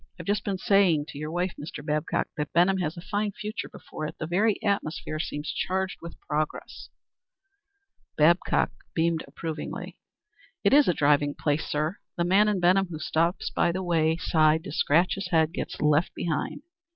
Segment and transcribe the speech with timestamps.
[0.19, 1.85] I've just been saying to your wife, Mr.
[1.85, 4.15] Babcock, that Benham has a fine future before it.
[4.17, 6.89] The very atmosphere seems charged with progress."
[8.17, 9.99] Babcock beamed approvingly.
[10.63, 11.99] "It's a driving place, sir.
[12.17, 15.79] The man in Benham who stops by the way side to scratch his head gets
[15.79, 16.63] left behind.